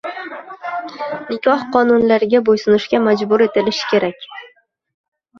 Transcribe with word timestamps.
nikoh 1.33 1.65
qonunlariga 1.75 2.41
bo‘ysunishga 2.47 3.01
majbur 3.07 3.43
etilishi 3.47 3.85
kerak. 3.91 4.25